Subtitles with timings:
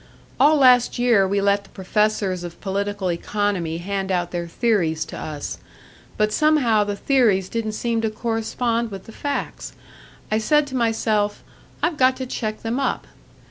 [0.39, 5.15] "All last year we let the professors of political economy hand out their theories to
[5.15, 5.59] us.
[6.17, 9.73] But somehow the theories didn't seem to correspond with the facts.
[10.31, 11.43] I said to myself,
[11.83, 13.05] 'I've got to check them up.'